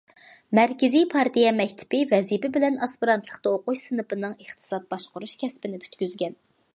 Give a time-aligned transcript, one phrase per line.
[0.59, 6.35] مەركىزىي پارتىيە مەكتىپى ۋەزىپە بىلەن ئاسپىرانتلىقتا ئوقۇش سىنىپىنىڭ ئىقتىساد باشقۇرۇش كەسپىنى پۈتكۈزگەن.